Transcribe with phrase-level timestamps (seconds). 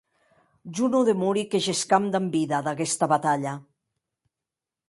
[0.77, 3.55] Ja non demori que gescam damb vida d’aguesta batalha.